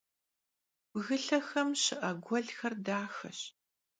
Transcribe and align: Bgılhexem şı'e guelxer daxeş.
Bgılhexem 0.91 1.69
şı'e 1.81 2.11
guelxer 2.25 2.73
daxeş. 2.85 3.39